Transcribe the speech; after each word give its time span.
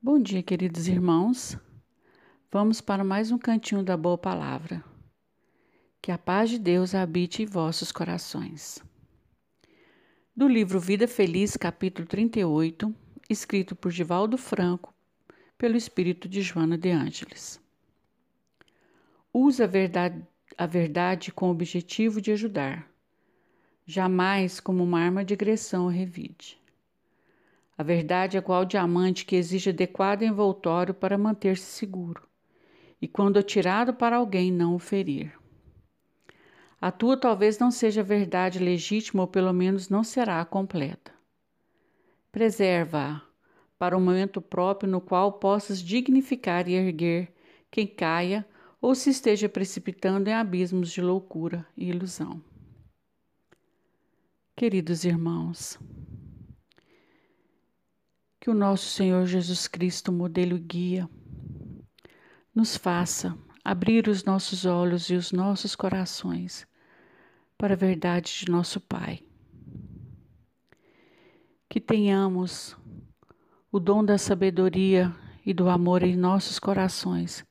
Bom 0.00 0.20
dia, 0.20 0.44
queridos 0.44 0.86
irmãos. 0.86 1.58
Vamos 2.52 2.80
para 2.80 3.02
mais 3.02 3.32
um 3.32 3.36
cantinho 3.36 3.82
da 3.82 3.96
boa 3.96 4.16
palavra. 4.16 4.84
Que 6.00 6.12
a 6.12 6.16
paz 6.16 6.50
de 6.50 6.56
Deus 6.56 6.94
habite 6.94 7.42
em 7.42 7.46
vossos 7.46 7.90
corações. 7.90 8.78
Do 10.36 10.46
livro 10.46 10.78
Vida 10.78 11.08
Feliz, 11.08 11.56
capítulo 11.56 12.06
38, 12.06 12.94
escrito 13.28 13.74
por 13.74 13.90
Givaldo 13.90 14.38
Franco, 14.38 14.94
pelo 15.58 15.76
espírito 15.76 16.28
de 16.28 16.42
Joana 16.42 16.78
de 16.78 16.90
Ângeles. 16.90 17.60
Use 19.34 19.60
a 19.60 19.66
verdade, 19.66 20.24
a 20.56 20.64
verdade 20.64 21.32
com 21.32 21.48
o 21.48 21.50
objetivo 21.50 22.20
de 22.20 22.30
ajudar, 22.30 22.88
jamais 23.84 24.60
como 24.60 24.84
uma 24.84 25.00
arma 25.00 25.24
de 25.24 25.34
agressão 25.34 25.86
ou 25.86 25.90
revide. 25.90 26.56
A 27.78 27.84
verdade 27.84 28.36
é 28.36 28.40
qual 28.40 28.64
diamante 28.64 29.24
que 29.24 29.36
exige 29.36 29.70
adequado 29.70 30.22
envoltório 30.22 30.92
para 30.92 31.16
manter-se 31.16 31.62
seguro, 31.62 32.28
e 33.00 33.06
quando 33.06 33.38
atirado 33.38 33.94
para 33.94 34.16
alguém 34.16 34.50
não 34.50 34.74
o 34.74 34.80
ferir. 34.80 35.32
A 36.80 36.90
tua 36.90 37.16
talvez 37.16 37.56
não 37.56 37.70
seja 37.70 38.02
verdade 38.02 38.58
legítima 38.58 39.22
ou 39.22 39.28
pelo 39.28 39.52
menos 39.52 39.88
não 39.88 40.02
será 40.02 40.44
completa. 40.44 41.12
Preserva-a 42.32 43.22
para 43.78 43.96
um 43.96 44.00
momento 44.00 44.40
próprio 44.40 44.90
no 44.90 45.00
qual 45.00 45.34
possas 45.34 45.80
dignificar 45.80 46.68
e 46.68 46.74
erguer 46.74 47.32
quem 47.70 47.86
caia 47.86 48.44
ou 48.80 48.92
se 48.92 49.10
esteja 49.10 49.48
precipitando 49.48 50.28
em 50.28 50.32
abismos 50.32 50.90
de 50.90 51.00
loucura 51.00 51.64
e 51.76 51.88
ilusão. 51.88 52.42
Queridos 54.56 55.04
irmãos, 55.04 55.78
que 58.48 58.52
o 58.52 58.54
nosso 58.54 58.86
Senhor 58.86 59.26
Jesus 59.26 59.68
Cristo, 59.68 60.10
modelo 60.10 60.56
e 60.56 60.58
guia, 60.58 61.10
nos 62.54 62.78
faça 62.78 63.36
abrir 63.62 64.08
os 64.08 64.24
nossos 64.24 64.64
olhos 64.64 65.10
e 65.10 65.14
os 65.16 65.32
nossos 65.32 65.76
corações 65.76 66.66
para 67.58 67.74
a 67.74 67.76
verdade 67.76 68.38
de 68.38 68.50
nosso 68.50 68.80
Pai. 68.80 69.20
Que 71.68 71.78
tenhamos 71.78 72.74
o 73.70 73.78
dom 73.78 74.02
da 74.02 74.16
sabedoria 74.16 75.14
e 75.44 75.52
do 75.52 75.68
amor 75.68 76.02
em 76.02 76.16
nossos 76.16 76.58
corações, 76.58 77.44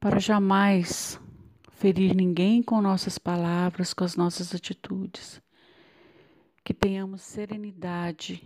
para 0.00 0.18
jamais 0.18 1.20
ferir 1.70 2.16
ninguém 2.16 2.62
com 2.62 2.80
nossas 2.80 3.18
palavras, 3.18 3.92
com 3.92 4.04
as 4.04 4.16
nossas 4.16 4.54
atitudes. 4.54 5.42
Que 6.64 6.72
tenhamos 6.72 7.20
serenidade 7.20 8.42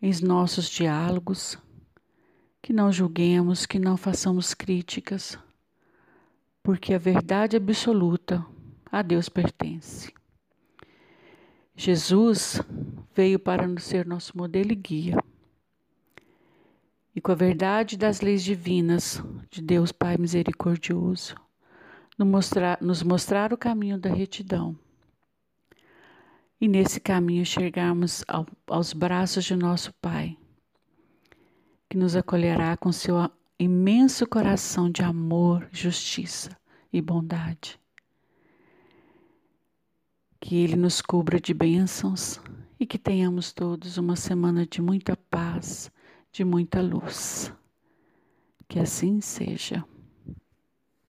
em 0.00 0.12
nossos 0.22 0.68
diálogos, 0.68 1.58
que 2.62 2.72
não 2.72 2.92
julguemos, 2.92 3.66
que 3.66 3.78
não 3.78 3.96
façamos 3.96 4.54
críticas, 4.54 5.38
porque 6.62 6.94
a 6.94 6.98
verdade 6.98 7.56
absoluta 7.56 8.44
a 8.90 9.02
Deus 9.02 9.28
pertence. 9.28 10.12
Jesus 11.74 12.60
veio 13.14 13.38
para 13.38 13.66
ser 13.80 14.06
nosso 14.06 14.36
modelo 14.36 14.72
e 14.72 14.76
guia. 14.76 15.16
E 17.14 17.20
com 17.20 17.32
a 17.32 17.34
verdade 17.36 17.96
das 17.96 18.20
leis 18.20 18.42
divinas 18.42 19.22
de 19.50 19.60
Deus 19.60 19.90
Pai 19.90 20.16
misericordioso, 20.16 21.34
nos 22.16 22.28
mostrar, 22.28 22.78
nos 22.80 23.02
mostrar 23.02 23.52
o 23.52 23.58
caminho 23.58 23.98
da 23.98 24.12
retidão 24.12 24.78
e 26.60 26.66
nesse 26.66 27.00
caminho 27.00 27.44
chegarmos 27.44 28.24
ao, 28.26 28.46
aos 28.66 28.92
braços 28.92 29.44
de 29.44 29.54
nosso 29.54 29.92
Pai, 29.94 30.36
que 31.88 31.96
nos 31.96 32.16
acolherá 32.16 32.76
com 32.76 32.90
seu 32.90 33.16
imenso 33.58 34.26
coração 34.26 34.90
de 34.90 35.02
amor, 35.02 35.68
justiça 35.72 36.56
e 36.92 37.00
bondade. 37.00 37.78
Que 40.40 40.56
Ele 40.56 40.76
nos 40.76 41.00
cubra 41.00 41.40
de 41.40 41.52
bênçãos 41.52 42.40
e 42.78 42.86
que 42.86 42.98
tenhamos 42.98 43.52
todos 43.52 43.98
uma 43.98 44.16
semana 44.16 44.66
de 44.66 44.80
muita 44.80 45.16
paz, 45.16 45.90
de 46.30 46.44
muita 46.44 46.80
luz. 46.80 47.52
Que 48.68 48.78
assim 48.78 49.20
seja. 49.20 49.84